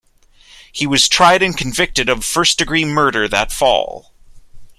[0.71, 4.15] He was tried and convicted of first degree murder that fall.